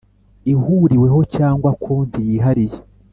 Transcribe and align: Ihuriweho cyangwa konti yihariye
Ihuriweho 0.53 1.19
cyangwa 1.35 1.69
konti 1.83 2.19
yihariye 2.27 2.77